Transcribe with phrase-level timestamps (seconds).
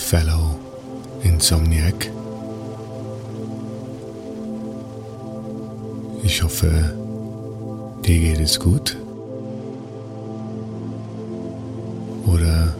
[0.00, 0.58] fellow
[1.22, 2.10] Insomniac.
[6.24, 6.96] Ich hoffe,
[8.04, 8.96] dir geht es gut.
[12.26, 12.74] Oder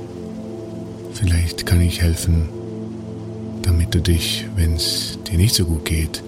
[1.12, 2.48] vielleicht kann ich helfen,
[3.62, 6.22] damit du dich, wenn es dir nicht so gut geht,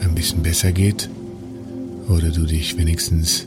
[0.00, 1.08] ein bisschen besser geht
[2.08, 3.46] oder du dich wenigstens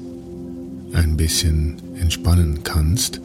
[0.93, 3.19] ein bisschen entspannen kannst.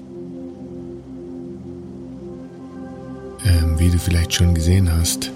[3.78, 5.30] Wie du vielleicht schon gesehen hast,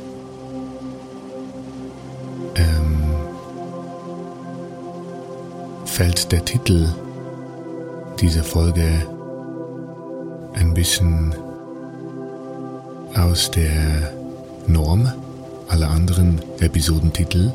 [2.57, 3.05] ähm,
[5.85, 6.89] fällt der Titel
[8.21, 9.07] dieser Folge
[10.55, 11.35] ein bisschen
[13.15, 14.13] aus der
[14.67, 15.13] Norm
[15.69, 17.53] aller anderen Episodentitel,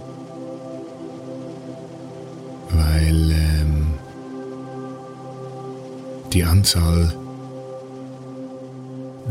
[2.69, 3.87] weil ähm,
[6.33, 7.13] die Anzahl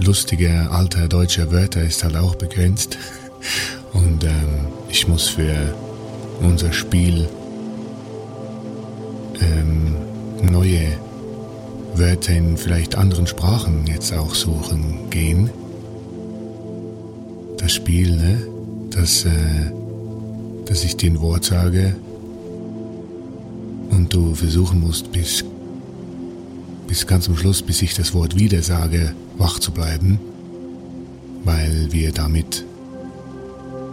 [0.00, 2.98] lustiger alter deutscher Wörter ist halt auch begrenzt
[3.92, 5.74] und ähm, ich muss für
[6.40, 7.28] unser Spiel
[9.40, 9.96] ähm,
[10.42, 10.98] neue
[11.94, 15.50] Wörter in vielleicht anderen Sprachen jetzt auch suchen gehen.
[17.58, 18.42] Das Spiel, ne?
[18.90, 19.30] dass, äh,
[20.66, 21.96] dass ich dir ein Wort sage
[23.90, 25.44] und du versuchen musst, bis,
[26.86, 30.18] bis ganz zum Schluss, bis ich das Wort wieder sage, wach zu bleiben,
[31.44, 32.64] weil wir damit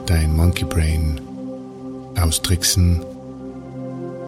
[0.06, 1.20] dein Monkey Brain
[2.20, 3.04] austricksen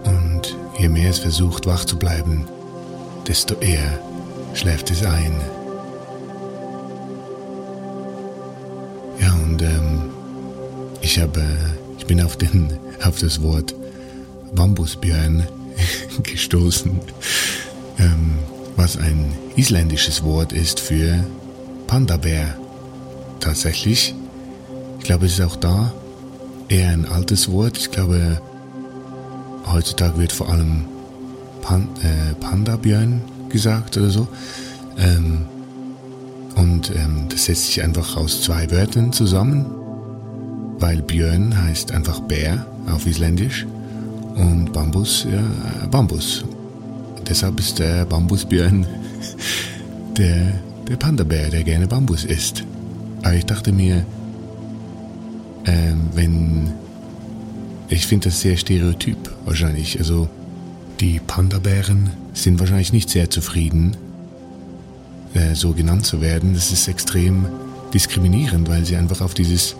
[0.04, 2.46] und je mehr es versucht wach zu bleiben,
[3.28, 4.00] desto eher
[4.54, 5.34] schläft es ein.
[9.20, 10.10] Ja, und ähm,
[11.02, 11.44] ich habe,
[11.98, 12.74] ich bin auf, den,
[13.04, 13.76] auf das Wort
[14.54, 15.48] Bambusbjörn
[16.24, 17.00] gestoßen,
[18.00, 18.35] ähm,
[18.86, 21.26] was ein isländisches Wort ist für
[21.88, 22.56] Panda-Bär.
[23.40, 24.14] Tatsächlich.
[25.00, 25.92] Ich glaube, es ist auch da
[26.70, 27.80] eher ein altes Wort.
[27.80, 28.40] Ich glaube,
[29.66, 30.86] heutzutage wird vor allem
[31.64, 34.28] Pan äh, Panda-Björn gesagt oder so.
[35.00, 35.46] Ähm,
[36.56, 39.66] und ähm, das setzt sich einfach aus zwei Wörtern zusammen,
[40.78, 43.66] weil Björn heißt einfach Bär auf Isländisch
[44.36, 46.46] und Bambus, ja, Bambus.
[47.28, 48.86] Deshalb ist der Bambusbjörn
[50.18, 50.54] der,
[50.88, 52.64] der Panda-Bär, der gerne Bambus isst.
[53.24, 54.06] Aber ich dachte mir,
[55.66, 56.74] ähm, wenn
[57.90, 60.00] ich finde das sehr stereotyp wahrscheinlich.
[60.00, 60.28] Also
[61.00, 63.96] die Panda-Bären sind wahrscheinlich nicht sehr zufrieden,
[65.34, 66.54] äh, so genannt zu werden.
[66.54, 67.48] Das ist extrem
[67.94, 69.76] diskriminierend, weil sie einfach auf dieses,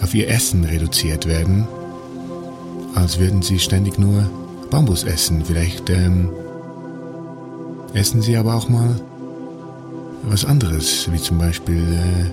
[0.00, 1.66] auf ihr Essen reduziert werden,
[2.94, 4.30] als würden sie ständig nur
[4.70, 5.44] Bambus essen.
[5.44, 6.30] Vielleicht ähm,
[7.94, 9.00] essen sie aber auch mal
[10.22, 12.26] was anderes, wie zum Beispiel äh,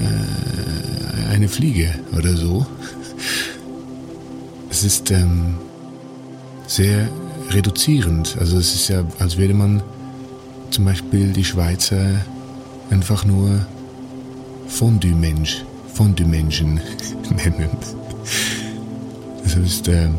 [0.00, 2.66] äh, eine Fliege oder so.
[4.70, 5.56] Es ist ähm,
[6.66, 7.08] sehr
[7.50, 8.36] reduzierend.
[8.38, 9.82] Also es ist ja, als würde man
[10.70, 12.24] zum Beispiel die Schweizer
[12.90, 13.66] einfach nur
[14.68, 16.80] Fondue-Mensch, Fondue-Menschen
[17.36, 17.68] nennen.
[19.42, 20.14] Das ist ähm,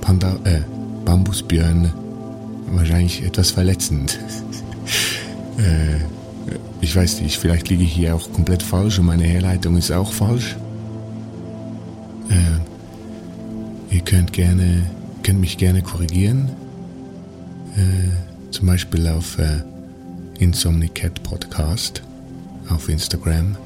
[0.00, 0.60] Panda, äh,
[1.04, 1.92] Bambusbjörn
[2.76, 4.18] wahrscheinlich etwas verletzend.
[5.58, 6.00] äh,
[6.80, 10.12] ich weiß nicht, vielleicht liege ich hier auch komplett falsch und meine Herleitung ist auch
[10.12, 10.56] falsch.
[12.28, 14.82] Äh, ihr könnt gerne,
[15.22, 16.50] könnt mich gerne korrigieren.
[17.76, 19.62] Äh, zum Beispiel auf äh,
[20.38, 22.02] Insomnicat Podcast
[22.68, 23.56] auf Instagram,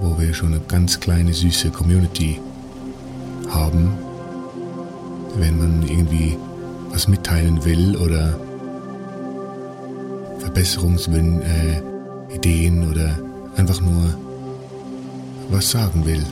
[0.00, 2.40] wo wir schon eine ganz kleine süße Community
[3.48, 3.92] haben.
[5.36, 6.36] Wenn man irgendwie
[6.94, 8.38] was mitteilen will oder
[10.38, 11.42] Verbesserungsideen
[12.82, 13.18] äh, oder
[13.56, 14.14] einfach nur
[15.50, 16.24] was sagen will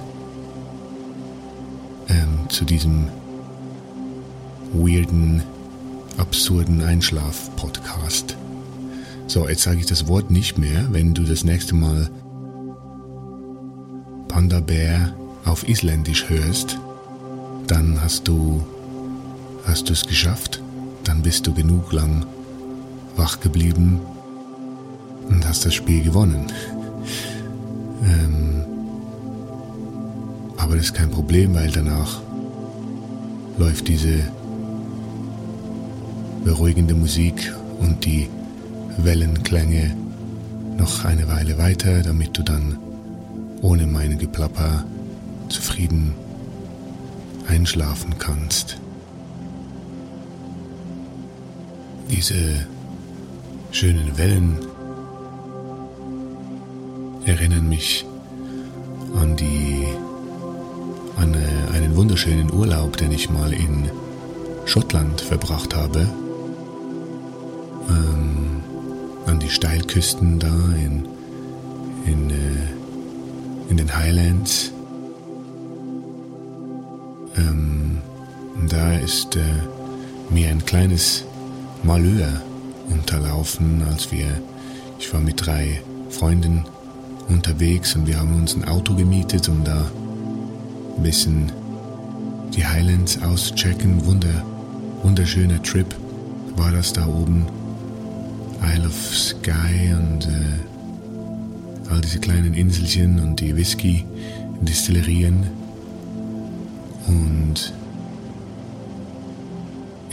[2.09, 3.09] ähm, zu diesem
[4.73, 5.43] weirden,
[6.17, 8.37] absurden Einschlaf-Podcast.
[9.27, 12.09] So, jetzt sage ich das Wort nicht mehr, wenn du das nächste Mal
[14.29, 15.13] Panda Bär
[15.45, 16.79] auf Isländisch hörst,
[17.67, 18.65] dann hast du
[19.67, 20.63] hast du es geschafft,
[21.05, 22.27] dann bist du genug lang
[23.17, 24.01] wach geblieben
[25.29, 26.47] und hast das Spiel gewonnen.
[28.05, 28.65] ähm,
[30.57, 32.21] aber das ist kein Problem, weil danach
[33.59, 34.21] läuft diese
[36.45, 38.29] beruhigende Musik und die
[38.99, 39.95] Wellenklänge
[40.77, 42.79] noch eine Weile weiter, damit du dann
[43.61, 44.85] ohne mein Geplapper
[45.49, 46.15] zufrieden
[47.49, 48.79] einschlafen kannst.
[52.13, 52.67] Diese
[53.71, 54.59] schönen Wellen
[57.25, 58.05] erinnern mich
[59.19, 59.87] an die
[61.17, 63.91] an äh, einen wunderschönen Urlaub, den ich mal in
[64.67, 66.07] Schottland verbracht habe.
[67.89, 68.63] Ähm,
[69.25, 71.09] an die Steilküsten da in,
[72.05, 74.71] in, äh, in den Highlands.
[77.39, 78.03] Ähm,
[78.69, 79.41] da ist äh,
[80.29, 81.25] mir ein kleines
[81.85, 82.41] Malheur
[82.91, 84.27] unterlaufen, als wir,
[84.99, 85.81] ich war mit drei
[86.11, 86.65] Freunden
[87.29, 89.91] unterwegs und wir haben uns ein Auto gemietet, um da
[90.97, 91.51] ein bisschen
[92.55, 94.05] die Highlands auschecken.
[94.05, 94.45] Wunder,
[95.03, 95.87] wunderschöner Trip
[96.57, 97.47] war das da oben.
[98.63, 105.49] Isle of Skye und äh, all diese kleinen Inselchen und die Whisky-Distillerien.
[107.09, 107.73] Und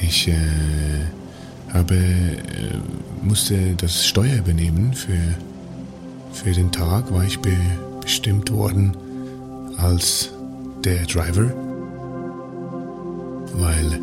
[0.02, 0.34] ich äh,
[1.74, 2.78] habe, äh,
[3.22, 5.18] musste das Steuer übernehmen für,
[6.34, 7.52] für den Tag, war ich be,
[8.02, 8.96] bestimmt worden
[9.78, 10.32] als
[10.84, 11.52] der Driver,
[13.54, 14.00] weil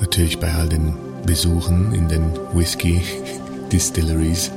[0.00, 0.94] natürlich bei all den
[1.26, 3.00] Besuchen in den Whisky
[3.70, 4.50] Distilleries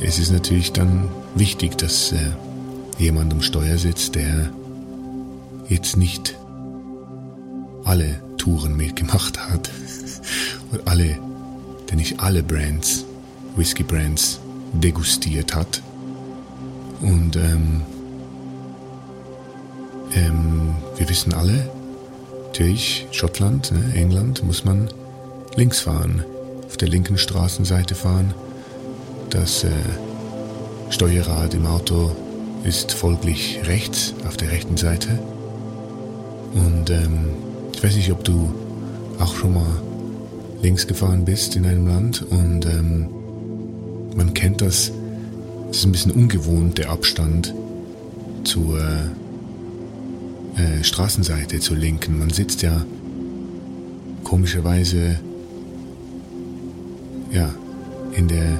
[0.00, 2.18] es ist natürlich dann wichtig, dass äh,
[2.98, 4.50] jemand am Steuer sitzt, der
[5.68, 6.36] jetzt nicht
[7.84, 9.70] alle Touren mitgemacht hat
[10.74, 11.18] und alle,
[11.88, 13.04] der nicht alle Brands,
[13.56, 14.40] Whisky Brands
[14.72, 15.82] degustiert hat.
[17.00, 17.82] Und ähm,
[20.14, 21.70] ähm, wir wissen alle,
[22.46, 24.88] natürlich Schottland, ne, England, muss man
[25.56, 26.24] links fahren,
[26.66, 28.34] auf der linken Straßenseite fahren.
[29.30, 29.70] Das äh,
[30.90, 32.12] Steuerrad im Auto
[32.64, 35.18] ist folglich rechts, auf der rechten Seite.
[36.54, 37.30] Und ähm,
[37.72, 38.52] ich weiß nicht, ob du
[39.18, 39.83] auch schon mal
[40.64, 43.06] links gefahren bist in einem Land und ähm,
[44.16, 44.90] man kennt das,
[45.70, 47.54] es ist ein bisschen ungewohnt, der Abstand
[48.44, 48.80] zur
[50.56, 52.18] äh, Straßenseite zur linken.
[52.18, 52.82] Man sitzt ja
[54.24, 55.20] komischerweise
[57.30, 57.54] ja,
[58.12, 58.58] in der,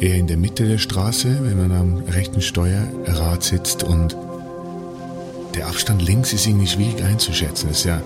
[0.00, 4.16] eher in der Mitte der Straße, wenn man am rechten Steuerrad sitzt und
[5.54, 7.68] der Abstand links ist irgendwie schwierig einzuschätzen.
[7.68, 8.00] Das ist ja,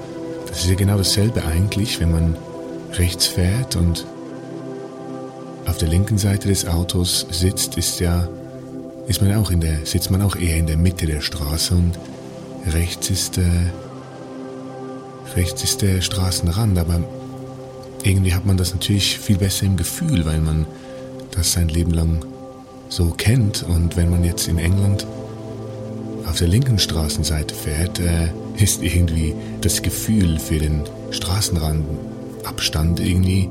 [0.48, 2.36] das ist ja genau dasselbe eigentlich, wenn man
[2.92, 4.06] rechts fährt und
[5.66, 8.28] auf der linken Seite des Autos sitzt, ist ja,
[9.06, 11.98] ist man auch in der, sitzt man auch eher in der Mitte der Straße und
[12.66, 13.42] Rechts ist, äh,
[15.34, 17.02] rechts ist der Straßenrand, aber
[18.04, 20.66] irgendwie hat man das natürlich viel besser im Gefühl, weil man
[21.32, 22.24] das sein Leben lang
[22.88, 23.64] so kennt.
[23.64, 25.06] Und wenn man jetzt in England
[26.24, 30.84] auf der linken Straßenseite fährt, äh, ist irgendwie das Gefühl für den
[32.42, 33.48] Straßenrandabstand irgendwie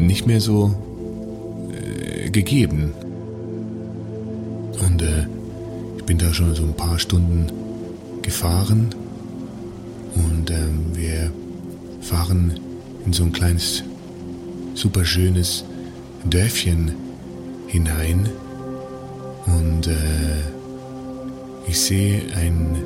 [0.00, 0.74] nicht mehr so
[1.72, 2.92] äh, gegeben.
[4.84, 5.26] Und äh,
[5.98, 7.52] ich bin da schon so ein paar Stunden
[8.22, 8.94] gefahren.
[10.14, 11.30] Und ähm, wir
[12.00, 12.58] fahren
[13.06, 13.82] in so ein kleines,
[14.74, 15.64] super schönes
[16.24, 16.92] Dörfchen
[17.66, 18.28] hinein.
[19.46, 20.42] Und äh,
[21.66, 22.76] ich sehe ein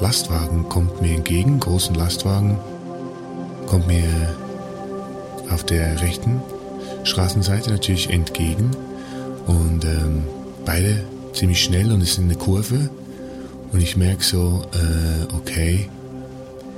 [0.00, 2.58] Lastwagen kommt mir entgegen, großen Lastwagen
[3.68, 4.02] kommt mir
[5.50, 6.40] auf der rechten
[7.04, 8.70] Straßenseite natürlich entgegen
[9.46, 10.24] und ähm,
[10.64, 12.88] beide ziemlich schnell und es ist eine Kurve
[13.70, 15.90] Und ich merke so, äh, okay,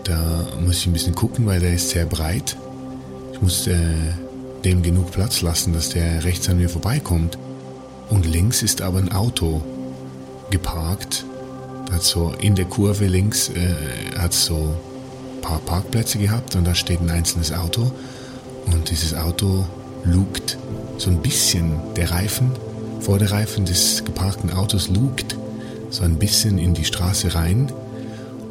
[0.02, 2.56] da muss ich ein bisschen gucken, weil der ist sehr breit.
[3.32, 3.76] Ich muss äh,
[4.64, 7.38] dem genug Platz lassen, dass der rechts an mir vorbeikommt.
[8.08, 9.62] Und links ist aber ein Auto
[10.50, 11.24] geparkt.
[11.92, 14.74] Hat so in der Kurve links äh, hat so
[15.40, 17.90] paar Parkplätze gehabt und da steht ein einzelnes Auto.
[18.66, 19.64] Und dieses Auto
[20.04, 20.58] lugt
[20.98, 22.50] so ein bisschen der Reifen,
[23.00, 25.36] vor der Reifen des geparkten Autos lugt
[25.90, 27.72] so ein bisschen in die Straße rein.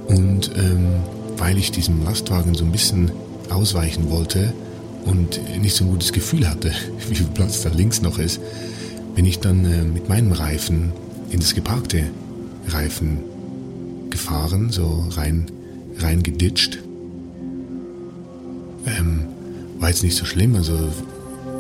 [0.08, 0.96] Und ähm,
[1.38, 3.12] weil ich diesem Lastwagen so ein bisschen
[3.50, 4.54] ausweichen wollte
[5.06, 6.72] und nicht so ein gutes Gefühl hatte,
[7.10, 8.40] wie viel Platz da links noch ist,
[9.16, 10.92] bin ich dann äh, mit meinem Reifen
[11.30, 12.04] in das geparkte
[12.68, 13.20] Reifen
[14.10, 15.46] gefahren, so rein,
[16.02, 16.80] rein geditscht.
[18.86, 19.26] Ähm,
[19.80, 20.78] war jetzt nicht so schlimm, also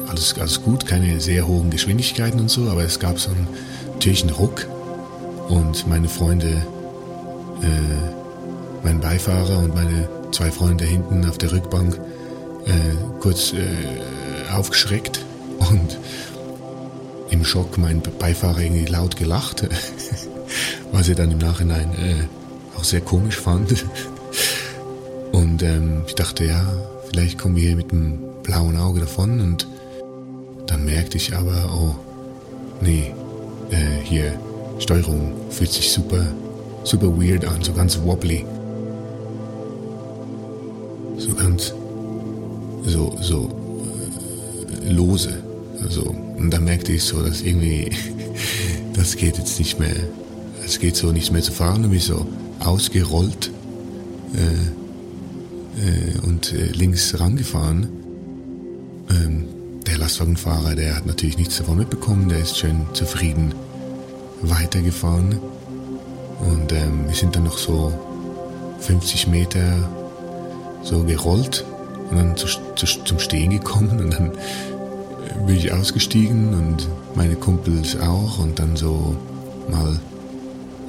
[0.07, 3.47] alles, alles gut, keine sehr hohen Geschwindigkeiten und so, aber es gab so einen,
[3.93, 4.65] natürlich einen Ruck
[5.47, 6.47] und meine Freunde,
[7.61, 11.99] äh, mein Beifahrer und meine zwei Freunde hinten auf der Rückbank
[12.65, 12.71] äh,
[13.19, 15.19] kurz äh, aufgeschreckt
[15.71, 15.97] und
[17.29, 19.67] im Schock mein Beifahrer irgendwie laut gelacht,
[20.91, 23.85] was er dann im Nachhinein äh, auch sehr komisch fand.
[25.39, 26.67] Und ähm, ich dachte, ja,
[27.09, 29.67] vielleicht kommen wir hier mit einem blauen Auge davon und
[30.67, 31.95] dann merkte ich aber, oh,
[32.81, 33.13] nee,
[33.71, 34.37] äh, hier,
[34.79, 36.25] Steuerung fühlt sich super,
[36.83, 38.45] super weird an, so ganz wobbly.
[41.17, 41.73] So ganz,
[42.85, 43.49] so, so
[44.83, 45.41] äh, lose.
[45.81, 47.91] Also, und da merkte ich so, dass irgendwie,
[48.93, 49.95] das geht jetzt nicht mehr,
[50.65, 52.27] es geht so nicht mehr zu fahren, und mich so
[52.59, 53.51] ausgerollt
[54.33, 54.88] äh,
[55.79, 57.89] äh, und äh, links rangefahren.
[59.09, 59.45] Ähm,
[59.87, 63.53] der Lastwagenfahrer, der hat natürlich nichts davon mitbekommen, der ist schön zufrieden
[64.41, 65.39] weitergefahren
[66.39, 67.91] und ähm, wir sind dann noch so
[68.79, 69.89] 50 Meter
[70.83, 71.65] so gerollt
[72.09, 77.35] und dann zu, zu, zum Stehen gekommen und dann äh, bin ich ausgestiegen und meine
[77.35, 79.15] Kumpels auch und dann so
[79.69, 79.99] mal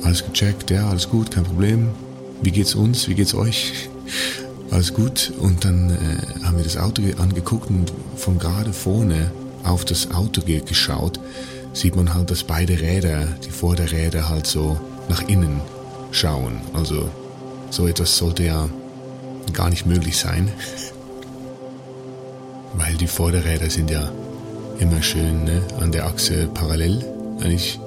[0.02, 1.88] alles gecheckt, ja, alles gut, kein Problem.
[2.42, 3.08] Wie geht's uns?
[3.08, 3.88] Wie geht's euch?
[4.70, 5.32] Alles gut.
[5.38, 9.30] Und dann äh, haben wir das Auto angeguckt und von gerade vorne
[9.64, 11.20] auf das Auto geschaut
[11.72, 15.60] sieht man halt, dass beide Räder, die Vorderräder halt so nach innen
[16.10, 16.60] schauen.
[16.72, 17.08] Also
[17.70, 18.68] so etwas sollte ja
[19.52, 20.50] gar nicht möglich sein,
[22.74, 24.10] weil die Vorderräder sind ja
[24.78, 27.04] immer schön ne, an der Achse parallel
[27.40, 27.78] eigentlich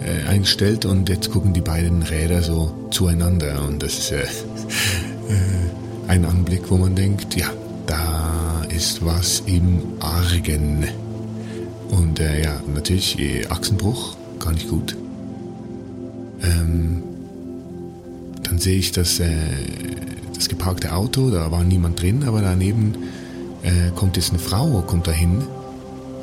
[0.00, 5.87] äh, eingestellt und jetzt gucken die beiden Räder so zueinander und das ist äh, äh,
[6.08, 7.48] ein Anblick, wo man denkt, ja,
[7.86, 10.86] da ist was im Argen.
[11.90, 13.16] Und äh, ja, natürlich
[13.50, 14.96] Achsenbruch, gar nicht gut.
[16.42, 17.02] Ähm,
[18.42, 19.28] dann sehe ich das, äh,
[20.34, 22.94] das geparkte Auto, da war niemand drin, aber daneben
[23.62, 25.42] äh, kommt jetzt eine Frau, kommt dahin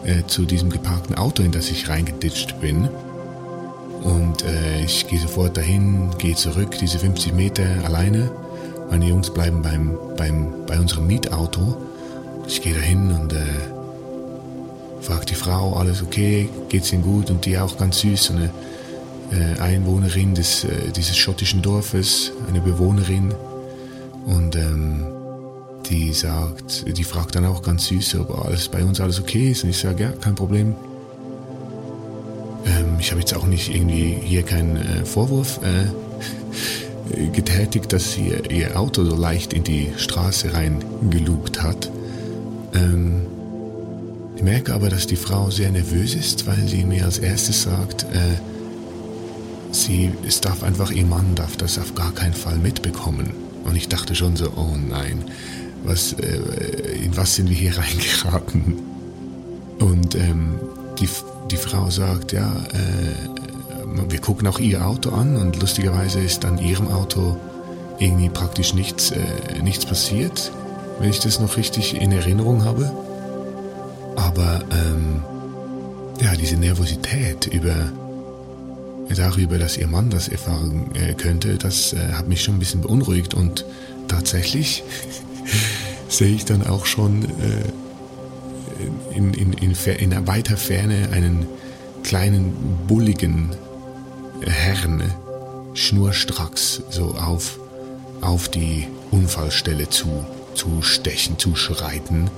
[0.04, 2.89] äh, zu diesem geparkten Auto, in das ich reingeditscht bin.
[4.01, 8.32] Und äh, ich gehe sofort dahin, gehe zurück, diese 50 Meter alleine.
[8.89, 11.77] Meine Jungs bleiben beim, beim, bei unserem Mietauto.
[12.48, 13.44] Ich gehe dahin und äh,
[15.01, 18.50] fragt die Frau, alles okay, geht's ihnen gut und die auch ganz süß, eine
[19.32, 23.34] äh, Einwohnerin des, äh, dieses schottischen Dorfes, eine Bewohnerin
[24.25, 25.06] und ähm,
[25.89, 29.63] die sagt, die fragt dann auch ganz süß, ob alles bei uns alles okay ist
[29.63, 30.75] und ich sage, ja, kein Problem.
[32.65, 35.86] Ähm, ich habe jetzt auch nicht irgendwie hier keinen äh, Vorwurf äh,
[37.33, 41.89] getätigt, dass sie ihr Auto so leicht in die Straße reingelugt hat.
[42.74, 43.21] Ähm,
[44.35, 48.03] ich merke aber, dass die Frau sehr nervös ist, weil sie mir als erstes sagt,
[48.03, 48.38] äh,
[49.71, 53.31] sie, es darf einfach, ihr Mann darf das auf gar keinen Fall mitbekommen.
[53.63, 55.24] Und ich dachte schon so, oh nein,
[55.83, 56.38] was, äh,
[57.03, 58.75] in was sind wir hier reingeraten?
[59.79, 60.59] Und ähm,
[61.00, 61.09] die,
[61.51, 63.44] die Frau sagt, ja, äh,
[64.10, 67.38] wir gucken auch ihr Auto an und lustigerweise ist an ihrem Auto
[68.00, 70.51] irgendwie praktisch nichts, äh, nichts passiert,
[71.00, 72.92] wenn ich das noch richtig in Erinnerung habe.
[74.15, 75.24] Aber ähm,
[76.22, 77.92] ja, diese Nervosität über
[79.15, 82.82] darüber, dass ihr Mann das erfahren äh, könnte, das äh, hat mich schon ein bisschen
[82.82, 83.65] beunruhigt und
[84.08, 84.84] tatsächlich
[86.10, 91.46] sehe ich dann auch schon äh, in, in, in, in weiter Ferne einen
[92.04, 92.54] kleinen
[92.88, 93.51] bulligen
[94.42, 95.04] Herrn
[95.74, 97.60] schnurstracks so auf,
[98.22, 102.30] auf die Unfallstelle zu, zu stechen, zu schreiten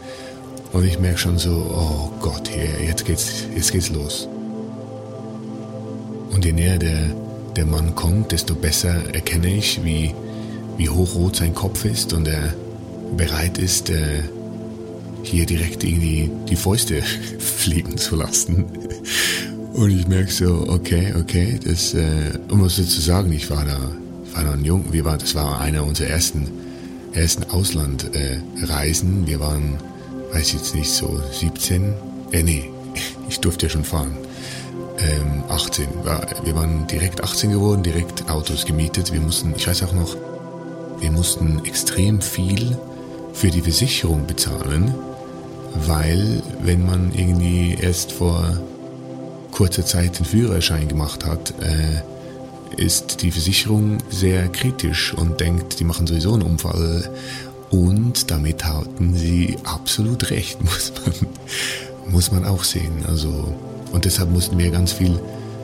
[0.73, 4.27] und ich merke schon so, oh Gott, hier, jetzt geht's, jetzt geht's los.
[6.31, 7.15] Und je näher der,
[7.55, 10.13] der Mann kommt, desto besser erkenne ich, wie,
[10.77, 12.53] wie hochrot sein Kopf ist und er
[13.15, 14.23] bereit ist, äh,
[15.23, 17.01] hier direkt irgendwie die Fäuste
[17.39, 18.65] fliegen zu lassen.
[19.77, 23.77] Und ich merke so, okay, okay, das, äh, um es zu sagen, ich war da,
[24.33, 26.47] war noch jung, wir waren, das war einer unserer ersten,
[27.13, 29.23] ersten Auslandreisen.
[29.23, 29.75] Äh, wir waren,
[30.33, 31.93] weiß ich jetzt nicht, so 17,
[32.31, 32.71] äh, nee,
[33.29, 34.17] ich durfte ja schon fahren.
[34.97, 35.85] Ähm, 18.
[36.43, 39.13] Wir waren direkt 18 geworden, direkt Autos gemietet.
[39.13, 40.17] Wir mussten, ich weiß auch noch,
[40.99, 42.75] wir mussten extrem viel
[43.31, 44.91] für die Versicherung bezahlen,
[45.85, 48.57] weil wenn man irgendwie erst vor
[49.57, 55.83] kurzer Zeit den Führerschein gemacht hat, äh, ist die Versicherung sehr kritisch und denkt, die
[55.83, 57.09] machen sowieso einen Unfall.
[57.71, 63.03] Und damit hatten sie absolut recht, muss man, muss man auch sehen.
[63.07, 63.55] Also,
[63.91, 65.19] und deshalb mussten wir ganz viel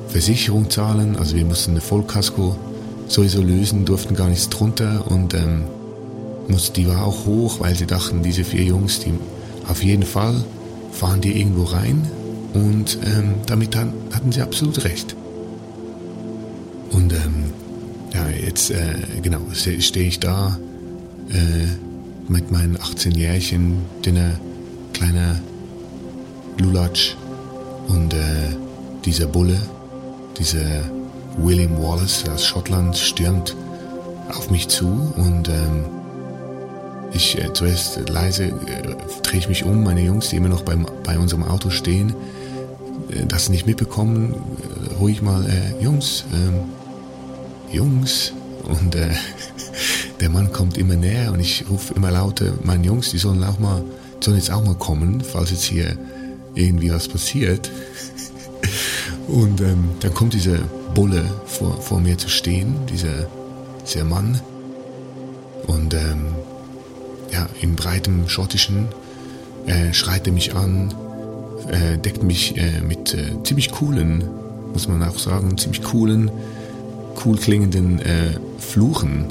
[0.08, 1.16] Versicherung zahlen.
[1.16, 2.56] Also wir mussten eine Vollkasko
[3.08, 5.66] sowieso lösen, durften gar nichts drunter und ähm,
[6.76, 9.14] die war auch hoch, weil sie dachten, diese vier Jungs, die
[9.68, 10.44] auf jeden Fall
[10.92, 12.10] fahren die irgendwo rein
[12.54, 15.16] und ähm, damit hatten sie absolut recht.
[16.92, 17.52] Und ähm,
[18.14, 20.58] ja, jetzt äh, genau stehe ich da
[21.30, 24.40] äh, mit meinen 18 Jährchen, dünner
[24.94, 25.40] kleiner
[26.60, 27.16] Lulatsch
[27.88, 28.18] und äh,
[29.04, 29.60] dieser Bulle,
[30.38, 30.84] dieser
[31.38, 33.56] William Wallace aus Schottland stürmt
[34.30, 34.86] auf mich zu
[35.18, 35.86] und ähm,
[37.14, 38.52] ich äh, zuerst leise äh,
[39.24, 42.14] drehe ich mich um, meine Jungs, die immer noch beim, bei unserem Auto stehen,
[43.28, 46.70] das nicht mitbekommen, äh, ruhig mal, äh, Jungs, ähm,
[47.72, 48.34] Jungs.
[48.64, 49.10] Und äh,
[50.20, 53.60] der Mann kommt immer näher und ich rufe immer lauter, meine Jungs, die sollen auch
[53.60, 53.84] mal,
[54.20, 55.98] sollen jetzt auch mal kommen, falls jetzt hier
[56.56, 57.70] irgendwie was passiert.
[59.28, 60.58] Und ähm, dann kommt dieser
[60.94, 63.28] Bulle vor, vor mir zu stehen, dieser,
[63.88, 64.40] dieser Mann.
[65.66, 66.36] Und ähm,
[67.32, 68.90] ja, in breitem Schottischen
[69.66, 70.94] äh, schreit er mich an,
[71.70, 74.24] äh, deckt mich äh, mit äh, ziemlich coolen,
[74.72, 76.32] muss man auch sagen, ziemlich coolen,
[77.24, 79.26] cool klingenden äh, Fluchen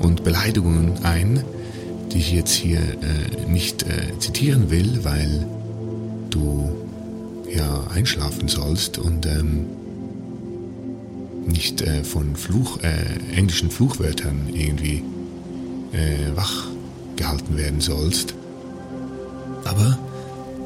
[0.00, 1.44] und Beleidigungen ein,
[2.12, 5.46] die ich jetzt hier äh, nicht äh, zitieren will, weil
[6.30, 6.70] du
[7.54, 9.66] ja einschlafen sollst und ähm,
[11.46, 12.78] nicht von Fluch,
[13.34, 15.02] englischen Fluchwörtern irgendwie
[16.36, 16.68] wach
[17.16, 18.34] gehalten werden sollst.
[19.64, 19.98] Aber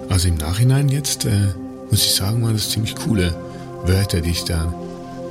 [0.08, 1.48] also im Nachhinein jetzt äh,
[1.90, 3.34] muss ich sagen, waren das ziemlich coole
[3.84, 4.72] Wörter, die ich da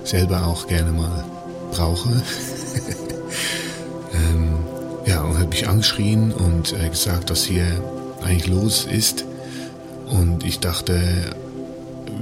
[0.03, 1.25] selber auch gerne mal
[1.71, 2.09] brauche.
[4.13, 4.57] ähm,
[5.05, 7.65] ja, und hat mich angeschrien und äh, gesagt, was hier
[8.23, 9.25] eigentlich los ist.
[10.09, 11.01] Und ich dachte,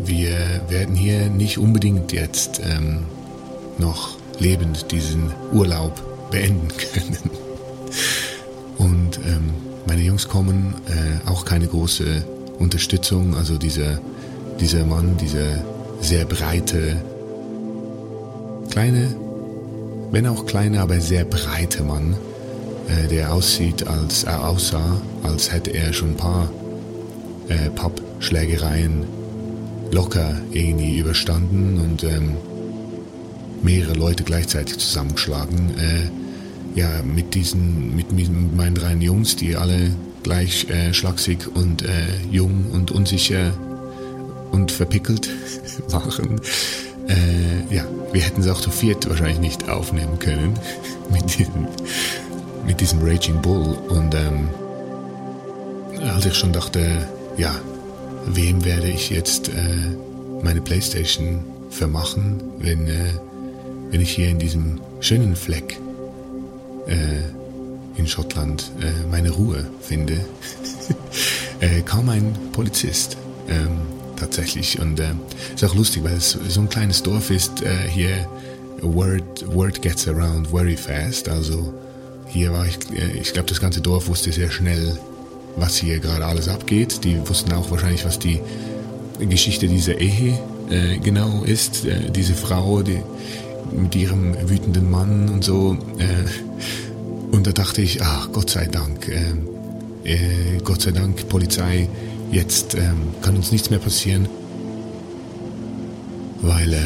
[0.03, 3.03] wir werden hier nicht unbedingt jetzt ähm,
[3.77, 7.29] noch lebend diesen Urlaub beenden können.
[8.77, 9.53] Und ähm,
[9.85, 12.23] meine Jungs kommen, äh, auch keine große
[12.59, 13.35] Unterstützung.
[13.35, 13.99] Also dieser,
[14.59, 15.63] dieser Mann, dieser
[16.01, 16.97] sehr breite,
[18.69, 19.15] kleine,
[20.11, 22.15] wenn auch kleine, aber sehr breite Mann,
[22.87, 26.49] äh, der aussieht, als er aussah, als hätte er schon ein paar
[27.47, 29.05] äh, Pappschlägereien
[29.91, 32.35] locker irgendwie überstanden und ähm,
[33.61, 35.71] mehrere Leute gleichzeitig zusammengeschlagen.
[35.77, 39.91] Äh, ja, mit diesen, mit, mit meinen drei Jungs, die alle
[40.23, 41.89] gleich äh, schlaksig und äh,
[42.31, 43.53] jung und unsicher
[44.51, 45.29] und verpickelt
[45.89, 46.39] waren.
[47.07, 50.57] Äh, ja, wir hätten es auch zu viert wahrscheinlich nicht aufnehmen können
[51.11, 51.67] mit diesem,
[52.65, 53.77] mit diesem Raging Bull.
[53.89, 54.49] Und ähm,
[56.01, 57.07] als ich schon dachte,
[57.37, 57.53] ja,
[58.25, 59.51] wem werde ich jetzt äh,
[60.41, 63.13] meine Playstation vermachen, wenn, äh,
[63.89, 65.77] wenn ich hier in diesem schönen Fleck
[66.87, 67.42] äh,
[67.95, 70.13] in Schottland äh, meine Ruhe finde,
[71.59, 73.81] äh, kaum ein Polizist ähm,
[74.15, 74.79] tatsächlich.
[74.79, 75.13] Und äh,
[75.53, 78.27] ist auch lustig, weil es so ein kleines Dorf ist äh, hier.
[78.81, 81.29] Word, word gets around very fast.
[81.29, 81.73] Also
[82.27, 84.97] hier war ich, äh, ich glaube, das ganze Dorf wusste sehr schnell,
[85.55, 87.03] was hier gerade alles abgeht.
[87.03, 88.41] Die wussten auch wahrscheinlich, was die
[89.19, 90.37] Geschichte dieser Ehe
[90.69, 91.85] äh, genau ist.
[91.85, 93.01] Äh, diese Frau, die
[93.71, 95.77] mit ihrem wütenden Mann und so.
[97.33, 99.33] Und da dachte ich, ach, Gott sei Dank, äh,
[100.07, 101.89] äh, Gott sei Dank, Polizei,
[102.31, 102.91] jetzt äh,
[103.23, 104.29] kann uns nichts mehr passieren,
[106.41, 106.77] weil äh,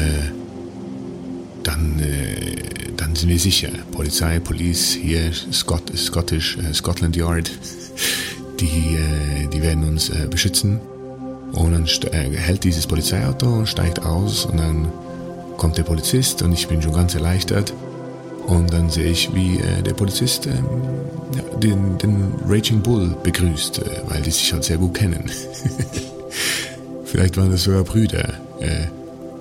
[1.62, 2.56] dann, äh,
[2.96, 3.68] dann sind wir sicher.
[3.92, 7.50] Polizei, Police, hier, Scott, Scottish, äh, Scotland Yard,
[8.58, 8.96] die,
[9.52, 10.80] die werden uns beschützen.
[11.52, 11.86] Und dann
[12.32, 14.90] hält dieses Polizeiauto steigt aus und dann
[15.58, 17.74] kommt der Polizist und ich bin schon ganz erleichtert.
[18.48, 20.64] Und dann sehe ich, wie äh, der Polizist ähm,
[21.60, 25.30] den, den Raging Bull begrüßt, äh, weil die sich halt sehr gut kennen.
[27.04, 28.32] Vielleicht waren das sogar Brüder.
[28.60, 28.86] Äh,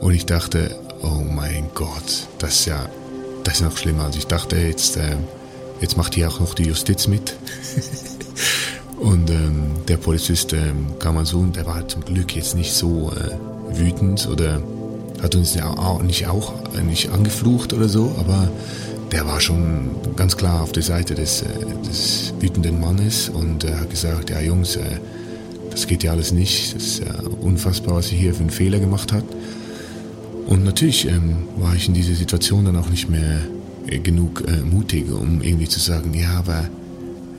[0.02, 2.90] und ich dachte, oh mein Gott, das ist ja,
[3.46, 4.04] das ist noch schlimmer.
[4.04, 5.16] Also ich dachte, jetzt, äh,
[5.80, 7.34] jetzt macht hier auch noch die Justiz mit.
[9.00, 12.74] und ähm, der Polizist ähm, kam mal so und der war zum Glück jetzt nicht
[12.74, 14.62] so äh, wütend oder
[15.22, 18.50] hat uns ja auch nicht auch nicht angeflucht oder so, aber
[19.12, 21.48] der war schon ganz klar auf der Seite des, äh,
[21.88, 25.00] des wütenden Mannes und äh, hat gesagt, ja Jungs, äh,
[25.72, 28.80] das geht ja alles nicht, das ist ja unfassbar, was ihr hier für einen Fehler
[28.80, 29.34] gemacht habt.
[30.48, 33.42] Und natürlich ähm, war ich in dieser Situation dann auch nicht mehr
[33.88, 36.70] äh, genug äh, mutig, um irgendwie zu sagen, ja, aber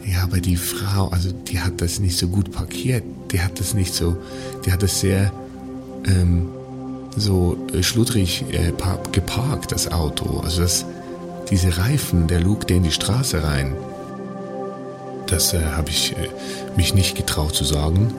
[0.06, 3.74] ja, aber die Frau, also die hat das nicht so gut parkiert, die hat das
[3.74, 4.16] nicht so,
[4.64, 5.32] die hat das sehr
[6.06, 6.48] ähm,
[7.16, 8.44] so äh, schludrig
[9.12, 10.40] geparkt, das Auto.
[10.40, 10.86] Also das,
[11.50, 13.74] diese Reifen, der Lug der in die Straße rein,
[15.26, 16.28] das äh, habe ich äh,
[16.76, 18.14] mich nicht getraut zu sagen.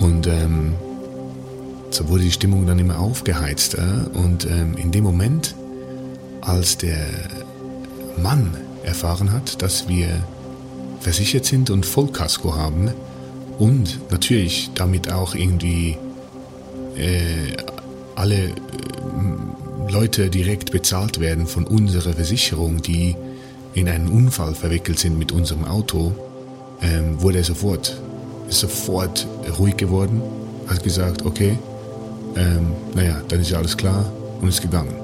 [0.00, 0.74] Und ähm,
[1.90, 4.10] so wurde die Stimmung dann immer aufgeheizter.
[4.14, 5.54] Und ähm, in dem Moment,
[6.40, 7.06] als der
[8.16, 10.08] Mann erfahren hat, dass wir
[11.00, 12.92] versichert sind und Vollkasko haben
[13.58, 15.96] und natürlich damit auch irgendwie
[16.96, 17.56] äh,
[18.14, 18.50] alle
[19.88, 23.16] Leute direkt bezahlt werden von unserer Versicherung, die
[23.74, 26.12] in einen Unfall verwickelt sind mit unserem Auto,
[26.80, 28.00] ähm, wurde er sofort,
[28.48, 29.26] sofort
[29.58, 30.22] ruhig geworden,
[30.66, 31.58] hat gesagt, okay,
[32.36, 34.94] ähm, naja, dann ist ja alles klar und ist gegangen.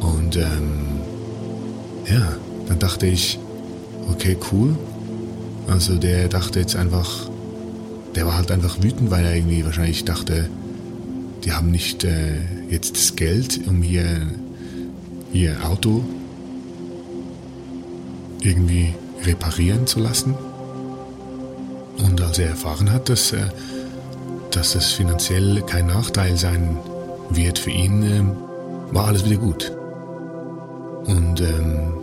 [0.00, 1.00] Und ähm,
[2.06, 2.32] ja,
[2.68, 3.38] dann dachte ich,
[4.10, 4.76] okay, cool.
[5.68, 7.28] Also der dachte jetzt einfach,
[8.14, 10.48] der war halt einfach wütend, weil er irgendwie wahrscheinlich dachte,
[11.44, 14.28] die haben nicht äh, jetzt das Geld, um hier
[15.32, 16.04] ihr Auto
[18.40, 20.34] irgendwie reparieren zu lassen.
[21.98, 23.46] Und als er erfahren hat, dass, äh,
[24.50, 26.78] dass das finanziell kein Nachteil sein
[27.30, 29.72] wird für ihn, äh, war alles wieder gut.
[31.06, 31.94] Und ähm,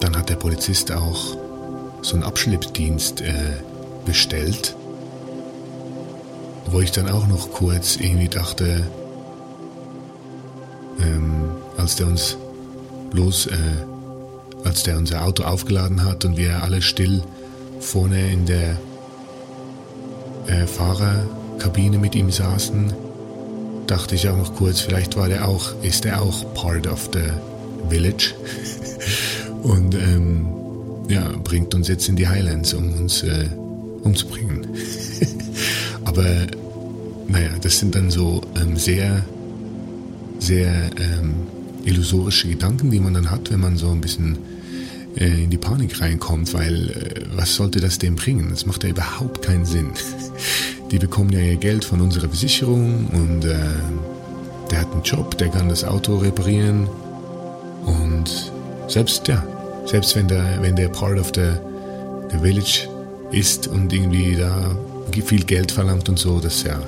[0.00, 1.36] dann hat der Polizist auch
[2.02, 3.32] so einen Abschleppdienst äh,
[4.04, 4.76] bestellt
[6.70, 8.86] wo ich dann auch noch kurz irgendwie dachte,
[11.00, 12.36] ähm, als der uns
[13.12, 13.56] los, äh,
[14.64, 17.22] als der unser Auto aufgeladen hat und wir alle still
[17.80, 18.78] vorne in der
[20.46, 22.92] äh, Fahrerkabine mit ihm saßen,
[23.86, 27.30] dachte ich auch noch kurz, vielleicht war der auch, ist er auch part of the
[27.88, 28.34] village
[29.62, 30.46] und ähm,
[31.08, 33.48] ja, bringt uns jetzt in die Highlands, um uns äh,
[34.02, 34.66] umzubringen.
[36.12, 36.46] Aber
[37.26, 39.24] naja, das sind dann so ähm, sehr,
[40.38, 41.46] sehr ähm,
[41.84, 44.36] illusorische Gedanken, die man dann hat, wenn man so ein bisschen
[45.16, 48.48] äh, in die Panik reinkommt, weil äh, was sollte das dem bringen?
[48.50, 49.92] Das macht ja überhaupt keinen Sinn.
[50.90, 53.56] Die bekommen ja ihr Geld von unserer Versicherung und äh,
[54.70, 56.86] der hat einen Job, der kann das Auto reparieren
[57.86, 58.52] und
[58.88, 59.42] selbst, ja,
[59.86, 61.52] selbst wenn der, wenn der part of the,
[62.30, 62.86] the village
[63.30, 64.76] ist und irgendwie da
[65.32, 66.80] viel Geld verlangt und so, das ja,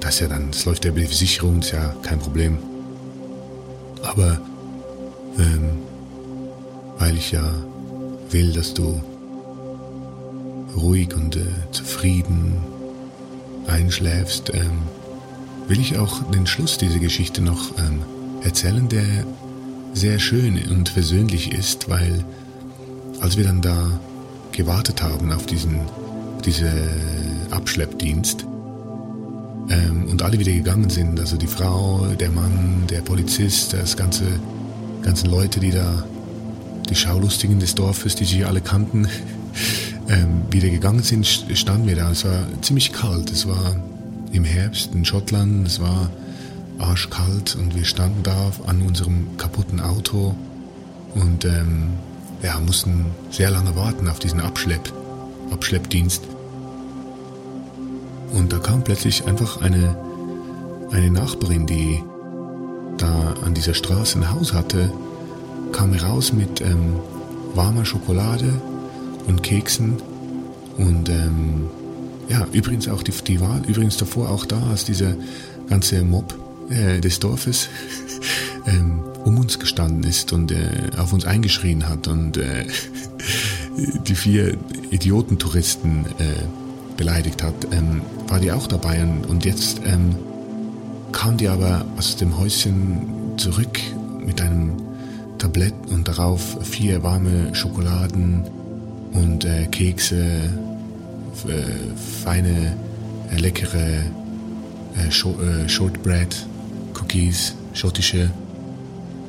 [0.00, 2.58] das ja dann, das läuft ja über die Versicherung, ist ja kein Problem.
[4.02, 4.40] Aber
[5.38, 5.78] ähm,
[6.98, 7.52] weil ich ja
[8.30, 9.00] will, dass du
[10.76, 12.56] ruhig und äh, zufrieden
[13.66, 14.82] einschläfst, ähm,
[15.68, 18.02] will ich auch den Schluss dieser Geschichte noch ähm,
[18.42, 19.24] erzählen, der
[19.94, 22.24] sehr schön und versöhnlich ist, weil
[23.20, 24.00] als wir dann da
[24.52, 25.80] gewartet haben auf diesen
[26.44, 26.70] diese
[27.52, 28.46] Abschleppdienst
[29.70, 34.24] ähm, und alle wieder gegangen sind, also die Frau, der Mann, der Polizist, das ganze
[35.02, 36.04] ganzen Leute, die da
[36.88, 39.08] die Schaulustigen des Dorfes, die sich alle kannten,
[40.08, 42.10] ähm, wieder gegangen sind, standen wir da.
[42.10, 43.30] Es war ziemlich kalt.
[43.30, 43.76] Es war
[44.32, 45.66] im Herbst in Schottland.
[45.66, 46.10] Es war
[46.78, 50.34] arschkalt und wir standen da an unserem kaputten Auto
[51.14, 51.90] und ähm,
[52.42, 54.92] ja, mussten sehr lange warten auf diesen Abschlepp,
[55.50, 56.22] Abschleppdienst.
[58.32, 59.96] Und da kam plötzlich einfach eine,
[60.90, 62.02] eine Nachbarin, die
[62.96, 64.92] da an dieser Straße ein Haus hatte,
[65.72, 66.96] kam raus mit ähm,
[67.54, 68.52] warmer Schokolade
[69.26, 69.96] und Keksen
[70.76, 71.68] und ähm,
[72.28, 75.14] ja, übrigens auch die, die war übrigens davor auch da, als dieser
[75.68, 76.34] ganze Mob
[76.70, 77.68] äh, des Dorfes
[78.66, 82.66] ähm, um uns gestanden ist und äh, auf uns eingeschrien hat und äh,
[84.06, 84.56] die vier
[84.90, 86.61] Idiotentouristen äh,
[86.96, 90.16] beleidigt hat, ähm, war die auch dabei und, und jetzt ähm,
[91.12, 93.78] kam die aber aus dem Häuschen zurück
[94.24, 94.72] mit einem
[95.38, 98.44] Tablett und darauf vier warme Schokoladen
[99.12, 100.50] und äh, Kekse,
[101.46, 102.76] äh, feine,
[103.30, 104.04] äh, leckere
[104.96, 106.46] äh, äh, Shortbread,
[106.94, 108.30] Cookies, schottische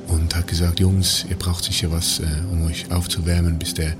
[0.07, 3.93] und hat gesagt, Jungs, ihr braucht sicher was, äh, um euch aufzuwärmen, bis der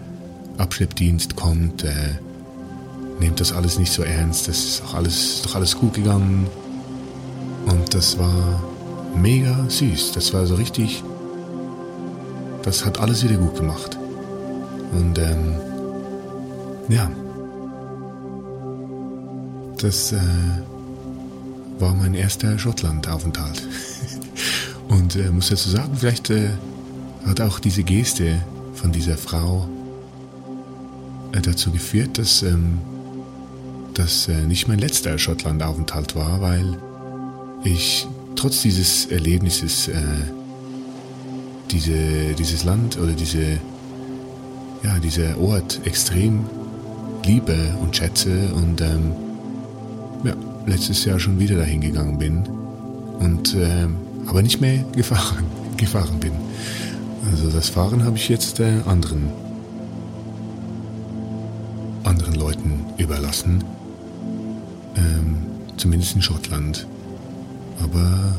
[0.58, 1.84] Abschleppdienst kommt.
[3.24, 6.46] Nehmt das alles nicht so ernst, das ist doch alles, doch alles gut gegangen.
[7.66, 8.62] Und das war
[9.16, 10.12] mega süß.
[10.12, 11.02] Das war so richtig.
[12.64, 13.98] Das hat alles wieder gut gemacht.
[14.92, 15.56] Und ähm,
[16.90, 17.10] ja,
[19.78, 20.18] das äh,
[21.80, 23.64] war mein erster Schottland-Aufenthalt.
[24.90, 26.50] Und äh, muss dazu sagen, vielleicht äh,
[27.26, 29.70] hat auch diese Geste von dieser Frau
[31.32, 32.80] äh, dazu geführt, dass ähm,
[34.00, 36.78] das äh, nicht mein letzter Schottland-Aufenthalt war, weil
[37.64, 39.94] ich trotz dieses Erlebnisses äh,
[41.72, 43.60] diese, dieses Land oder diese,
[44.84, 46.46] ja, dieser Ort extrem
[47.26, 49.14] liebe und schätze und ähm,
[50.24, 50.34] ja,
[50.66, 52.44] letztes Jahr schon wieder dahin gegangen bin
[53.20, 53.88] und äh,
[54.28, 55.46] aber nicht mehr gefahren,
[55.78, 56.34] gefahren bin.
[57.32, 59.32] Also das Fahren habe ich jetzt äh, anderen
[62.04, 63.64] anderen Leuten überlassen,
[64.96, 65.38] ähm,
[65.78, 66.88] zumindest in Schottland.
[67.82, 68.36] Aber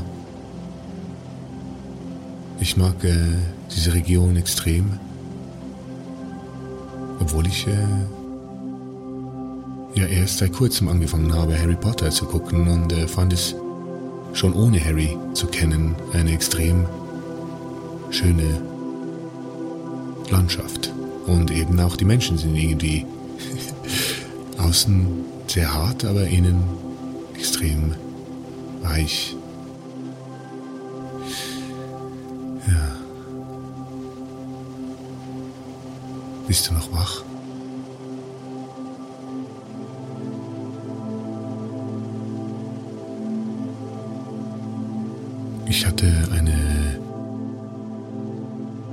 [2.60, 3.14] ich mag äh,
[3.74, 4.98] diese Region extrem,
[7.20, 7.72] obwohl ich äh,
[9.94, 13.54] ja erst seit kurzem angefangen habe, Harry Potter zu gucken und äh, fand es
[14.32, 16.86] schon ohne Harry zu kennen eine extrem
[18.10, 18.60] schöne
[20.30, 20.92] Landschaft.
[21.26, 23.06] Und eben auch die Menschen sind irgendwie
[24.58, 26.64] außen sehr hart, aber innen
[27.36, 27.94] extrem
[28.82, 29.36] weich.
[32.66, 32.96] Ja.
[36.48, 37.22] Bist du noch wach?
[45.66, 46.98] Ich hatte eine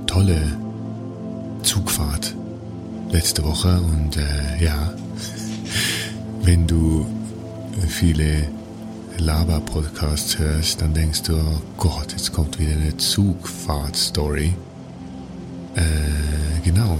[0.06, 0.40] tolle
[1.64, 2.36] Zugfahrt
[3.10, 4.94] letzte Woche und äh, ja,
[6.42, 7.06] wenn du
[7.88, 8.48] viele
[9.18, 14.54] Laber-Podcasts hörst, dann denkst du, oh Gott, jetzt kommt wieder eine Zugfahrt-Story.
[15.74, 16.98] Äh, genau.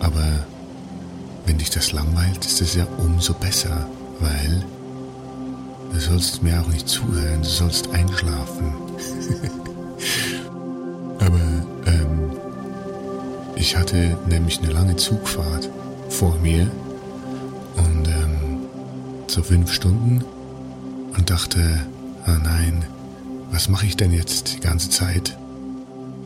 [0.00, 0.44] Aber
[1.46, 3.86] wenn dich das langweilt, ist es ja umso besser,
[4.20, 4.62] weil
[5.92, 8.74] du sollst mir auch nicht zuhören, du sollst einschlafen.
[11.18, 11.40] Aber
[11.86, 12.32] ähm,
[13.56, 15.70] ich hatte nämlich eine lange Zugfahrt
[16.10, 16.70] vor mir
[19.34, 20.24] so fünf Stunden
[21.16, 21.80] und dachte,
[22.24, 22.84] ah nein,
[23.50, 25.36] was mache ich denn jetzt die ganze Zeit?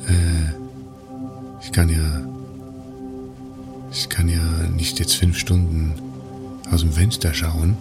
[0.06, 0.52] Äh,
[1.62, 2.20] ich kann ja,
[3.90, 4.42] ich kann ja
[4.76, 5.94] nicht jetzt fünf Stunden
[6.70, 7.78] aus dem Fenster schauen.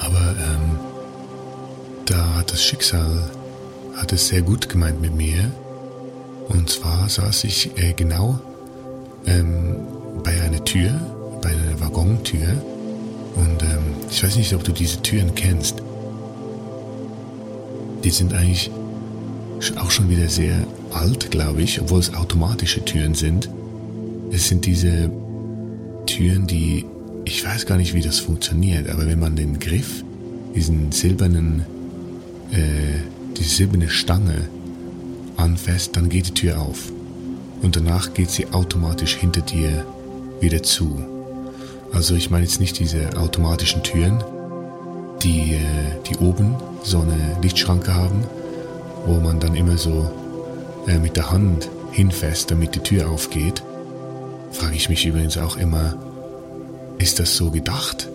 [0.00, 0.78] Aber ähm,
[2.04, 3.30] da hat das Schicksal
[3.96, 5.50] hat es sehr gut gemeint mit mir.
[6.48, 8.38] Und zwar saß ich äh, genau
[9.24, 9.76] ähm,
[10.24, 10.92] bei einer Tür,
[11.40, 12.62] bei einer Waggontür
[13.36, 15.76] und ähm, ich weiß nicht, ob du diese Türen kennst.
[18.04, 18.70] Die sind eigentlich
[19.76, 23.48] auch schon wieder sehr alt, glaube ich, obwohl es automatische Türen sind.
[24.32, 25.10] Es sind diese
[26.06, 26.84] Türen, die,
[27.24, 30.04] ich weiß gar nicht, wie das funktioniert, aber wenn man den Griff,
[30.54, 31.66] diesen silbernen,
[32.52, 33.00] äh,
[33.36, 34.48] diese silberne Stange
[35.36, 36.92] anfasst, dann geht die Tür auf.
[37.62, 39.84] Und danach geht sie automatisch hinter dir
[40.40, 41.09] wieder zu.
[41.92, 44.22] Also ich meine jetzt nicht diese automatischen Türen,
[45.22, 45.58] die, äh,
[46.08, 48.24] die oben so eine Lichtschranke haben,
[49.06, 50.10] wo man dann immer so
[50.86, 53.62] äh, mit der Hand hinfasst, damit die Tür aufgeht.
[54.52, 55.96] Frage ich mich übrigens auch immer,
[56.98, 58.08] ist das so gedacht?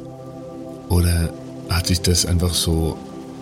[0.89, 1.33] Oder
[1.69, 2.97] hat sich das einfach so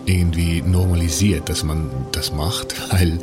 [0.05, 2.75] irgendwie normalisiert, dass man das macht?
[2.91, 3.19] Weil äh,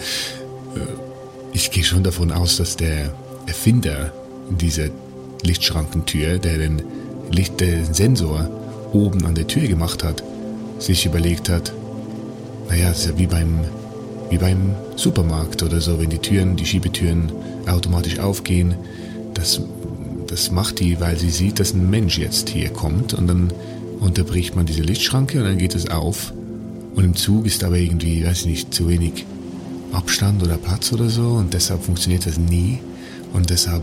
[1.53, 3.13] ich gehe schon davon aus, dass der
[3.47, 4.13] Erfinder
[4.49, 4.89] dieser
[5.43, 6.83] Lichtschrankentür, der den
[7.31, 8.49] Licht, den Sensor
[8.93, 10.23] oben an der Tür gemacht hat,
[10.79, 11.73] sich überlegt hat,
[12.69, 13.61] naja, es ist ja wie beim,
[14.31, 17.33] wie beim Supermarkt oder so, wenn die Türen, die Schiebetüren
[17.67, 18.75] automatisch aufgehen,
[19.35, 19.61] das,
[20.27, 23.53] das macht die, weil sie sieht, dass ein Mensch jetzt hier kommt und dann
[24.01, 26.33] unterbricht man diese Lichtschranke und dann geht es auf.
[26.95, 29.27] Und im Zug ist aber irgendwie, weiß ich nicht, zu wenig
[29.93, 32.79] Abstand oder Platz oder so und deshalb funktioniert das nie.
[33.33, 33.83] Und deshalb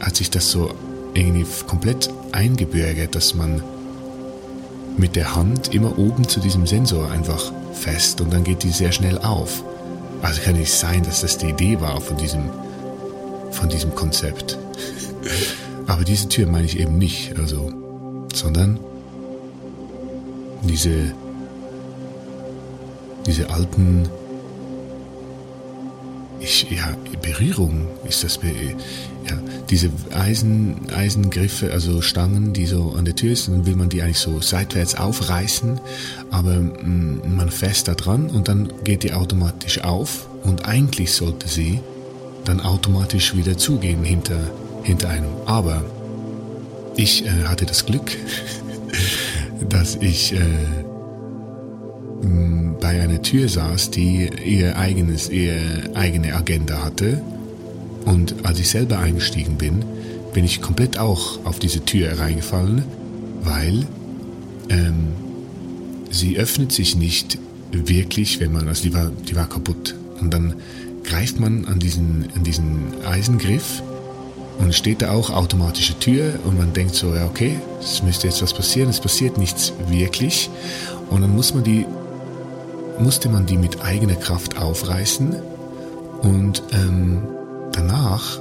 [0.00, 0.70] hat sich das so
[1.14, 3.62] irgendwie komplett eingebürgert, dass man
[4.96, 8.92] mit der Hand immer oben zu diesem Sensor einfach fest und dann geht die sehr
[8.92, 9.64] schnell auf.
[10.22, 12.50] Also kann nicht sein, dass das die Idee war von diesem,
[13.50, 14.58] von diesem Konzept.
[15.86, 17.72] Aber diese Tür meine ich eben nicht, also,
[18.34, 18.78] sondern
[20.62, 21.14] diese,
[23.26, 24.08] diese alten
[26.40, 28.40] ich, ja, Berührung ist das,
[29.28, 29.36] ja,
[29.68, 34.02] diese Eisen, Eisengriffe, also Stangen, die so an der Tür ist, dann will man die
[34.02, 35.80] eigentlich so seitwärts aufreißen,
[36.30, 41.48] aber mm, man fest da dran und dann geht die automatisch auf und eigentlich sollte
[41.48, 41.80] sie
[42.44, 44.40] dann automatisch wieder zugehen hinter,
[44.82, 45.30] hinter einem.
[45.46, 45.84] Aber
[46.96, 48.16] ich äh, hatte das Glück,
[49.68, 50.38] dass ich äh,
[52.80, 57.20] bei einer Tür saß, die ihr eigenes, ihre eigene Agenda hatte.
[58.04, 59.84] Und als ich selber eingestiegen bin,
[60.32, 62.84] bin ich komplett auch auf diese Tür reingefallen,
[63.42, 63.86] weil
[64.68, 65.08] ähm,
[66.10, 67.38] sie öffnet sich nicht
[67.72, 69.94] wirklich, wenn man, also die war, die war kaputt.
[70.20, 70.54] Und dann
[71.04, 73.82] greift man an diesen, an diesen Eisengriff
[74.58, 78.42] und steht da auch automatische Tür und man denkt so, ja okay, es müsste jetzt
[78.42, 80.50] was passieren, es passiert nichts wirklich.
[81.08, 81.86] Und dann muss man die
[82.98, 85.34] musste man die mit eigener Kraft aufreißen
[86.20, 87.22] und ähm,
[87.72, 88.40] danach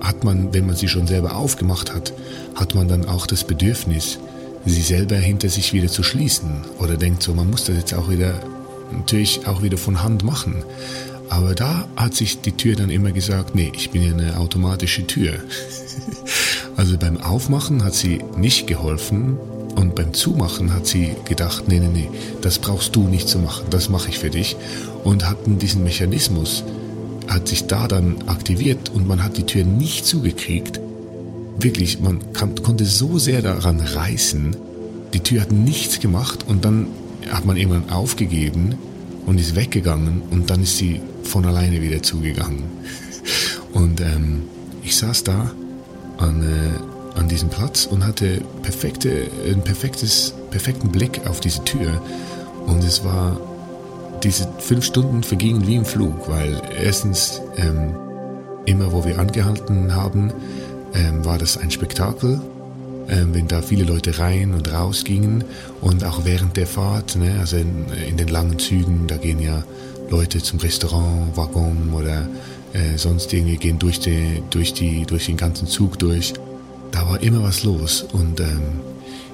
[0.00, 2.12] hat man, wenn man sie schon selber aufgemacht hat,
[2.54, 4.18] hat man dann auch das Bedürfnis,
[4.64, 8.10] sie selber hinter sich wieder zu schließen oder denkt so, man muss das jetzt auch
[8.10, 8.34] wieder,
[8.92, 10.64] natürlich auch wieder von Hand machen.
[11.28, 15.06] Aber da hat sich die Tür dann immer gesagt, nee, ich bin ja eine automatische
[15.06, 15.34] Tür.
[16.76, 19.38] also beim Aufmachen hat sie nicht geholfen,
[19.76, 22.10] und beim Zumachen hat sie gedacht, nee, nee, nee,
[22.40, 24.56] das brauchst du nicht zu machen, das mache ich für dich.
[25.04, 26.64] Und hatten diesen Mechanismus,
[27.28, 30.80] hat sich da dann aktiviert und man hat die Tür nicht zugekriegt.
[31.58, 34.56] Wirklich, man kann, konnte so sehr daran reißen,
[35.14, 36.88] die Tür hat nichts gemacht und dann
[37.30, 38.74] hat man irgendwann aufgegeben
[39.26, 42.64] und ist weggegangen und dann ist sie von alleine wieder zugegangen.
[43.72, 44.42] Und ähm,
[44.82, 45.50] ich saß da
[46.18, 52.00] an, äh, an diesem Platz und hatte perfekte, einen perfektes, perfekten Blick auf diese Tür.
[52.66, 53.40] Und es war,
[54.22, 57.94] diese fünf Stunden vergingen wie im Flug, weil erstens, ähm,
[58.64, 60.32] immer wo wir angehalten haben,
[60.94, 62.40] ähm, war das ein Spektakel,
[63.08, 65.44] ähm, wenn da viele Leute rein und raus gingen
[65.80, 69.62] und auch während der Fahrt, ne, also in, in den langen Zügen, da gehen ja
[70.10, 72.26] Leute zum Restaurant, Waggon oder
[72.72, 76.34] äh, sonst irgendwie gehen durch, die, durch, die, durch den ganzen Zug durch.
[76.92, 78.80] Da war immer was los und ähm,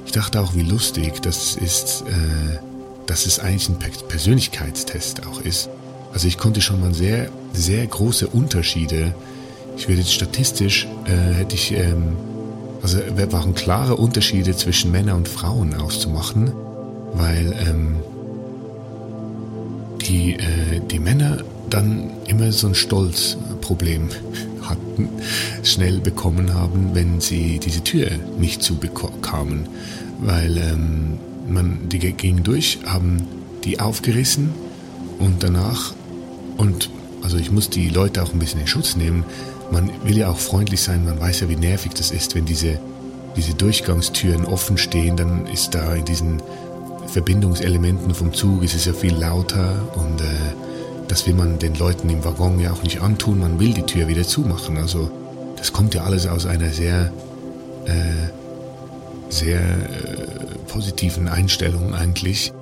[0.05, 2.72] ich dachte auch, wie lustig das ist, äh,
[3.13, 3.77] dass es eigentlich ein
[4.09, 5.69] Persönlichkeitstest auch ist.
[6.15, 9.15] Also ich konnte schon mal sehr, sehr große Unterschiede,
[9.77, 12.17] ich würde jetzt statistisch, äh, hätte ich, ähm,
[12.83, 16.53] also waren klare Unterschiede zwischen Männern und Frauen auszumachen,
[17.13, 17.97] weil ähm,
[20.01, 24.09] die, äh, die Männer dann immer so ein Stolzproblem
[24.63, 25.11] hatten,
[25.63, 29.69] schnell bekommen haben, wenn sie diese Tür nicht zubekamen.
[30.19, 33.27] Weil ähm, man, die gingen durch, haben
[33.65, 34.51] die aufgerissen
[35.19, 35.95] und danach,
[36.57, 36.91] und
[37.23, 39.25] also ich muss die Leute auch ein bisschen in Schutz nehmen,
[39.71, 42.79] man will ja auch freundlich sein, man weiß ja, wie nervig das ist, wenn diese,
[43.37, 46.43] diese Durchgangstüren offen stehen, dann ist da in diesen
[47.07, 50.25] Verbindungselementen vom Zug ist es ja viel lauter und äh,
[51.09, 54.09] das will man den Leuten im Waggon ja auch nicht antun, man will die Tür
[54.09, 54.79] wieder zumachen.
[54.79, 55.11] Also
[55.57, 57.13] das kommt ja alles aus einer sehr,
[57.85, 58.31] äh,
[59.29, 60.22] sehr äh,
[60.73, 62.53] positiven Einstellung eigentlich.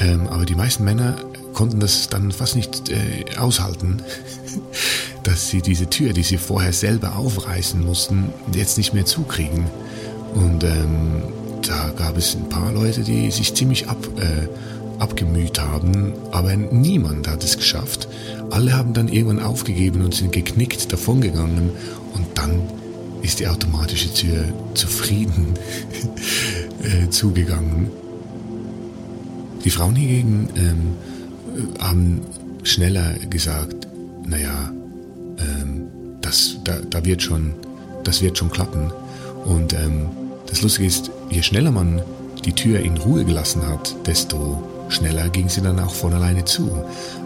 [0.00, 1.16] Ähm, aber die meisten Männer
[1.52, 4.02] konnten das dann fast nicht äh, aushalten,
[5.22, 9.66] dass sie diese Tür, die sie vorher selber aufreißen mussten, jetzt nicht mehr zukriegen.
[10.34, 11.22] Und ähm,
[11.66, 14.48] da gab es ein paar Leute, die sich ziemlich ab, äh,
[15.00, 18.08] abgemüht haben, aber niemand hat es geschafft.
[18.50, 21.70] Alle haben dann irgendwann aufgegeben und sind geknickt davongegangen
[22.14, 22.62] und dann
[23.22, 25.54] ist die automatische Tür zufrieden
[26.82, 27.90] äh, zugegangen.
[29.64, 30.96] Die Frauen hingegen ähm,
[31.78, 32.20] haben
[32.64, 33.86] schneller gesagt,
[34.26, 34.72] naja,
[35.38, 35.86] ähm,
[36.20, 37.54] das, da, da wird schon,
[38.04, 38.92] das wird schon klappen.
[39.44, 40.08] Und ähm,
[40.46, 42.02] das Lustige ist, je schneller man
[42.44, 44.62] die Tür in Ruhe gelassen hat, desto
[44.92, 46.70] Schneller ging sie dann auch von alleine zu.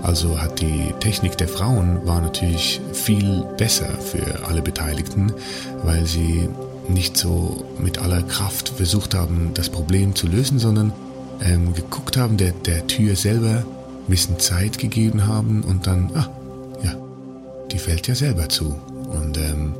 [0.02, 5.32] Also hat die Technik der Frauen war natürlich viel besser für alle Beteiligten,
[5.82, 6.48] weil sie
[6.88, 10.92] nicht so mit aller Kraft versucht haben, das Problem zu lösen, sondern
[11.44, 16.28] ähm, geguckt haben, der, der Tür selber ein bisschen Zeit gegeben haben und dann, ah,
[16.82, 16.94] ja,
[17.70, 18.76] die fällt ja selber zu.
[19.10, 19.74] Und ähm,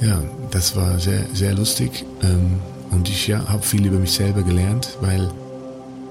[0.00, 2.04] ja, das war sehr, sehr lustig.
[2.22, 5.30] Ähm, und ich ja, habe viel über mich selber gelernt, weil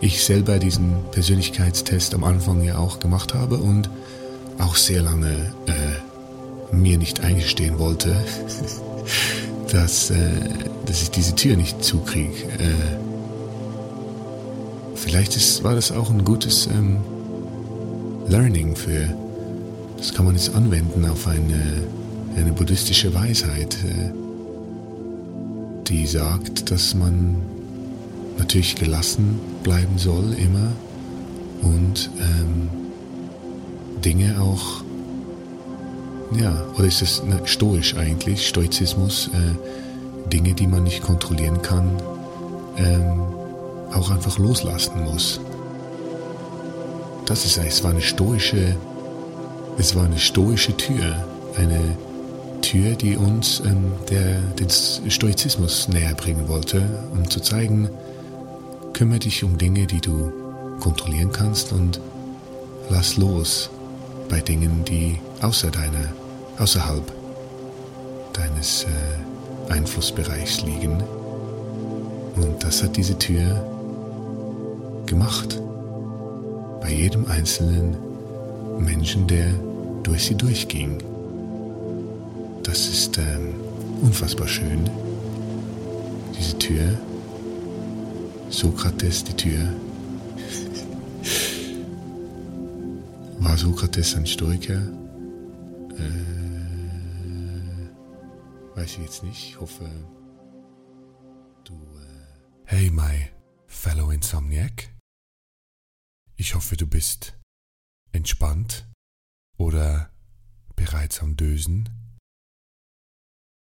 [0.01, 3.89] ich selber diesen Persönlichkeitstest am Anfang ja auch gemacht habe und
[4.59, 8.15] auch sehr lange äh, mir nicht eingestehen wollte,
[9.71, 10.15] dass, äh,
[10.85, 12.43] dass ich diese Tür nicht zukriege.
[12.59, 12.97] Äh,
[14.95, 16.97] vielleicht ist, war das auch ein gutes ähm,
[18.27, 19.07] Learning für,
[19.97, 21.83] das kann man jetzt anwenden auf eine,
[22.35, 24.11] eine buddhistische Weisheit, äh,
[25.87, 27.54] die sagt, dass man
[28.37, 30.71] natürlich gelassen bleiben soll immer
[31.61, 32.69] und ähm,
[34.03, 34.83] Dinge auch,
[36.39, 41.89] ja, oder ist das ne, stoisch eigentlich, Stoizismus, äh, Dinge, die man nicht kontrollieren kann,
[42.77, 43.21] ähm,
[43.93, 45.39] auch einfach loslassen muss.
[47.25, 48.75] Das ist, es war eine stoische,
[49.77, 51.25] es war eine stoische Tür,
[51.57, 51.79] eine
[52.61, 57.89] Tür, die uns ähm, der, den Stoizismus näher bringen wollte, um zu zeigen,
[58.95, 60.31] kümmere dich um Dinge, die du
[60.79, 61.99] kontrollieren kannst und
[62.89, 63.69] lass los
[64.29, 66.13] bei Dingen, die außer deiner,
[66.59, 67.03] außerhalb
[68.31, 71.03] deines äh, Einflussbereichs liegen.
[72.37, 73.67] Und das hat diese Tür
[75.05, 75.61] gemacht.
[76.79, 77.97] Bei jedem einzelnen
[78.79, 79.47] Menschen, der
[80.03, 80.99] durch sie durchging.
[82.63, 83.55] Das ist ähm,
[84.01, 84.89] unfassbar schön.
[86.39, 86.97] Diese Tür.
[88.49, 89.75] Sokrates, die Tür.
[93.39, 94.81] War Sokrates ein Stoiker?
[95.97, 96.35] Äh,
[98.75, 99.49] weiß ich jetzt nicht.
[99.49, 99.89] Ich hoffe,
[101.63, 101.73] du.
[101.73, 102.25] Äh
[102.65, 103.29] hey, my
[103.67, 104.93] fellow Insomniac.
[106.37, 107.37] Ich hoffe, du bist
[108.11, 108.87] entspannt
[109.57, 110.11] oder
[110.75, 111.89] bereits am Dösen.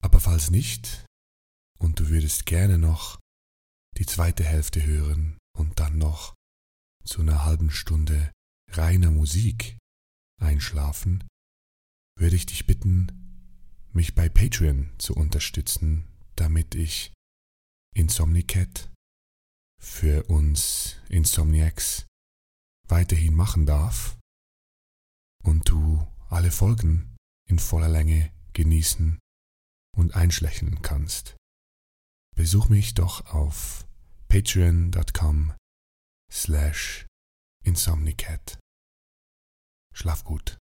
[0.02, 1.04] Aber falls nicht
[1.78, 3.18] und du würdest gerne noch
[3.96, 6.34] die zweite Hälfte hören und dann noch
[7.04, 8.32] zu einer halben Stunde
[8.70, 9.78] reiner Musik
[10.40, 11.24] einschlafen,
[12.18, 16.04] würde ich dich bitten, mich bei Patreon zu unterstützen,
[16.36, 17.12] damit ich
[17.94, 18.90] Insomnicat
[19.80, 22.06] für uns Insomniacs
[22.88, 24.18] weiterhin machen darf
[25.44, 27.16] und du alle Folgen
[27.48, 29.18] in voller Länge genießen
[29.96, 31.36] und einschlächeln kannst.
[32.34, 33.86] Besuch mich doch auf
[34.28, 35.54] patreon.com
[36.30, 37.06] slash
[37.62, 38.58] insomnicat.
[39.94, 40.58] Schlaf gut.